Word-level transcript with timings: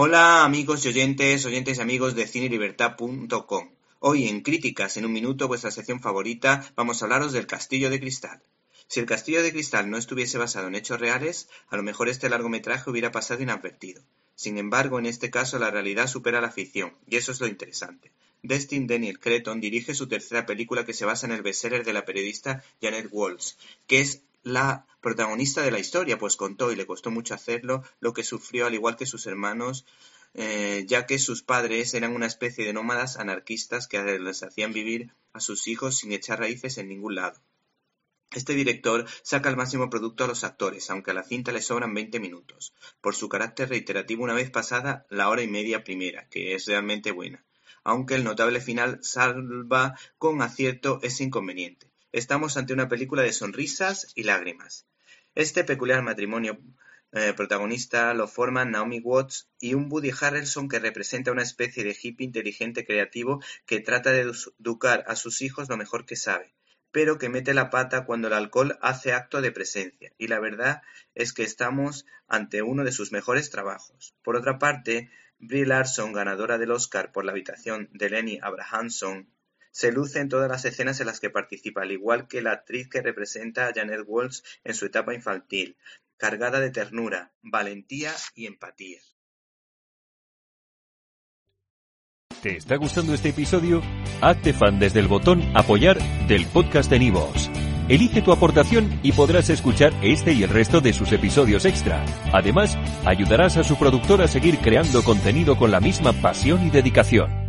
Hola 0.00 0.44
amigos 0.44 0.84
y 0.84 0.90
oyentes, 0.90 1.44
oyentes 1.44 1.78
y 1.78 1.80
amigos 1.80 2.14
de 2.14 2.28
cinelibertad.com. 2.28 3.70
Hoy 3.98 4.28
en 4.28 4.42
Críticas 4.42 4.96
en 4.96 5.04
un 5.04 5.12
minuto, 5.12 5.48
vuestra 5.48 5.72
sección 5.72 5.98
favorita, 5.98 6.72
vamos 6.76 7.02
a 7.02 7.06
hablaros 7.06 7.32
del 7.32 7.48
Castillo 7.48 7.90
de 7.90 7.98
Cristal. 7.98 8.40
Si 8.86 9.00
el 9.00 9.06
Castillo 9.06 9.42
de 9.42 9.50
Cristal 9.50 9.90
no 9.90 9.96
estuviese 9.96 10.38
basado 10.38 10.68
en 10.68 10.76
hechos 10.76 11.00
reales, 11.00 11.48
a 11.68 11.76
lo 11.76 11.82
mejor 11.82 12.08
este 12.08 12.28
largometraje 12.28 12.88
hubiera 12.88 13.10
pasado 13.10 13.42
inadvertido. 13.42 14.00
Sin 14.36 14.56
embargo, 14.56 15.00
en 15.00 15.06
este 15.06 15.30
caso 15.30 15.58
la 15.58 15.72
realidad 15.72 16.06
supera 16.06 16.40
la 16.40 16.52
ficción, 16.52 16.92
y 17.08 17.16
eso 17.16 17.32
es 17.32 17.40
lo 17.40 17.48
interesante. 17.48 18.12
Destin 18.44 18.86
Daniel 18.86 19.18
Creton 19.18 19.60
dirige 19.60 19.96
su 19.96 20.06
tercera 20.06 20.46
película 20.46 20.84
que 20.84 20.94
se 20.94 21.06
basa 21.06 21.26
en 21.26 21.32
el 21.32 21.42
bestseller 21.42 21.84
de 21.84 21.92
la 21.92 22.04
periodista 22.04 22.62
Janet 22.80 23.08
Walls, 23.10 23.58
que 23.88 24.00
es 24.00 24.22
la 24.48 24.86
protagonista 25.00 25.62
de 25.62 25.70
la 25.70 25.78
historia, 25.78 26.18
pues 26.18 26.36
contó, 26.36 26.72
y 26.72 26.76
le 26.76 26.86
costó 26.86 27.10
mucho 27.10 27.34
hacerlo, 27.34 27.84
lo 28.00 28.12
que 28.12 28.24
sufrió 28.24 28.66
al 28.66 28.74
igual 28.74 28.96
que 28.96 29.06
sus 29.06 29.26
hermanos, 29.26 29.84
eh, 30.34 30.84
ya 30.86 31.06
que 31.06 31.18
sus 31.18 31.42
padres 31.42 31.94
eran 31.94 32.14
una 32.14 32.26
especie 32.26 32.64
de 32.64 32.72
nómadas 32.72 33.18
anarquistas 33.18 33.86
que 33.88 34.18
les 34.18 34.42
hacían 34.42 34.72
vivir 34.72 35.12
a 35.32 35.40
sus 35.40 35.68
hijos 35.68 35.96
sin 35.96 36.12
echar 36.12 36.38
raíces 36.38 36.78
en 36.78 36.88
ningún 36.88 37.14
lado. 37.14 37.40
Este 38.32 38.54
director 38.54 39.06
saca 39.22 39.48
el 39.48 39.56
máximo 39.56 39.88
producto 39.88 40.24
a 40.24 40.28
los 40.28 40.44
actores, 40.44 40.90
aunque 40.90 41.10
a 41.12 41.14
la 41.14 41.22
cinta 41.22 41.52
le 41.52 41.62
sobran 41.62 41.94
20 41.94 42.20
minutos, 42.20 42.74
por 43.00 43.14
su 43.14 43.28
carácter 43.28 43.68
reiterativo 43.68 44.24
una 44.24 44.34
vez 44.34 44.50
pasada 44.50 45.06
la 45.08 45.28
hora 45.28 45.42
y 45.42 45.48
media 45.48 45.84
primera, 45.84 46.28
que 46.28 46.54
es 46.54 46.66
realmente 46.66 47.10
buena, 47.10 47.44
aunque 47.84 48.14
el 48.14 48.24
notable 48.24 48.60
final 48.60 48.98
salva 49.02 49.98
con 50.18 50.42
acierto 50.42 51.00
ese 51.02 51.24
inconveniente. 51.24 51.87
Estamos 52.12 52.56
ante 52.56 52.72
una 52.72 52.88
película 52.88 53.22
de 53.22 53.34
sonrisas 53.34 54.12
y 54.14 54.22
lágrimas. 54.22 54.86
Este 55.34 55.62
peculiar 55.62 56.02
matrimonio 56.02 56.58
eh, 57.12 57.34
protagonista 57.36 58.14
lo 58.14 58.26
forman 58.26 58.70
Naomi 58.70 59.00
Watts 59.00 59.50
y 59.60 59.74
un 59.74 59.92
Woody 59.92 60.10
Harrelson 60.18 60.70
que 60.70 60.78
representa 60.78 61.32
una 61.32 61.42
especie 61.42 61.84
de 61.84 61.94
hippie 62.00 62.24
inteligente 62.24 62.86
creativo 62.86 63.42
que 63.66 63.80
trata 63.80 64.10
de 64.10 64.32
educar 64.58 65.04
a 65.06 65.16
sus 65.16 65.42
hijos 65.42 65.68
lo 65.68 65.76
mejor 65.76 66.06
que 66.06 66.16
sabe, 66.16 66.54
pero 66.92 67.18
que 67.18 67.28
mete 67.28 67.52
la 67.52 67.68
pata 67.68 68.06
cuando 68.06 68.28
el 68.28 68.34
alcohol 68.34 68.78
hace 68.80 69.12
acto 69.12 69.42
de 69.42 69.52
presencia, 69.52 70.10
y 70.16 70.28
la 70.28 70.40
verdad 70.40 70.80
es 71.14 71.34
que 71.34 71.42
estamos 71.42 72.06
ante 72.26 72.62
uno 72.62 72.84
de 72.84 72.92
sus 72.92 73.12
mejores 73.12 73.50
trabajos. 73.50 74.14
Por 74.22 74.34
otra 74.34 74.58
parte, 74.58 75.10
Brie 75.38 75.66
Larson, 75.66 76.14
ganadora 76.14 76.56
del 76.56 76.70
Oscar 76.70 77.12
por 77.12 77.26
la 77.26 77.32
habitación 77.32 77.90
de 77.92 78.08
Lenny 78.08 78.38
Abrahamson, 78.42 79.28
se 79.78 79.92
luce 79.92 80.18
en 80.18 80.28
todas 80.28 80.50
las 80.50 80.64
escenas 80.64 80.98
en 80.98 81.06
las 81.06 81.20
que 81.20 81.30
participa, 81.30 81.82
al 81.82 81.92
igual 81.92 82.26
que 82.26 82.42
la 82.42 82.50
actriz 82.50 82.88
que 82.88 83.00
representa 83.00 83.68
a 83.68 83.72
Janet 83.72 84.02
Walsh 84.04 84.40
en 84.64 84.74
su 84.74 84.86
etapa 84.86 85.14
infantil, 85.14 85.76
cargada 86.16 86.58
de 86.58 86.70
ternura, 86.70 87.30
valentía 87.42 88.10
y 88.34 88.46
empatía. 88.46 88.98
¿Te 92.42 92.56
está 92.56 92.74
gustando 92.74 93.14
este 93.14 93.28
episodio? 93.28 93.80
Hazte 94.20 94.52
fan 94.52 94.80
desde 94.80 94.98
el 94.98 95.06
botón 95.06 95.44
Apoyar 95.54 95.96
del 96.26 96.46
podcast 96.46 96.90
de 96.90 96.98
Nivos. 96.98 97.48
Elige 97.88 98.20
tu 98.20 98.32
aportación 98.32 98.98
y 99.04 99.12
podrás 99.12 99.48
escuchar 99.48 99.92
este 100.02 100.32
y 100.32 100.42
el 100.42 100.50
resto 100.50 100.80
de 100.80 100.92
sus 100.92 101.12
episodios 101.12 101.64
extra. 101.64 102.04
Además, 102.32 102.76
ayudarás 103.04 103.56
a 103.56 103.62
su 103.62 103.78
productor 103.78 104.22
a 104.22 104.26
seguir 104.26 104.58
creando 104.58 105.04
contenido 105.04 105.56
con 105.56 105.70
la 105.70 105.78
misma 105.78 106.12
pasión 106.14 106.66
y 106.66 106.70
dedicación. 106.70 107.47